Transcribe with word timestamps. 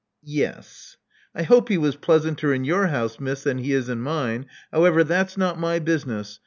Yes." 0.23 0.97
I 1.35 1.43
hope 1.43 1.69
he 1.69 1.77
was 1.77 1.95
pleasanter 1.95 2.55
in 2.55 2.65
your 2.65 2.87
house, 2.87 3.19
Miss, 3.19 3.43
than 3.43 3.59
he 3.59 3.71
is 3.73 3.87
in 3.87 4.01
mine. 4.01 4.47
However, 4.73 5.03
that's 5.03 5.37
not 5.37 5.59
my 5.59 5.77
business. 5.77 6.39